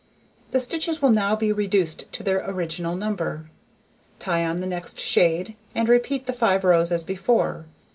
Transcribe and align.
The 0.49 0.59
stitches 0.59 0.99
will 0.99 1.11
now 1.11 1.35
be 1.35 1.51
reduced 1.51 2.11
to 2.13 2.23
their 2.23 2.43
original 2.49 2.95
number. 2.95 3.51
Tie 4.17 4.43
on 4.43 4.55
the 4.55 4.65
next 4.65 4.99
shade, 4.99 5.55
and 5.75 5.87
repeat 5.87 6.25
the 6.25 6.33
5 6.33 6.63
rows 6.63 6.91
as 6.91 7.03
before. 7.03 7.65